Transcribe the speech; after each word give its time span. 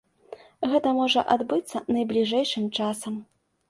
Гэта 0.71 0.93
можа 1.01 1.25
адбыцца 1.37 1.85
найбліжэйшым 1.95 2.71
часам. 2.77 3.27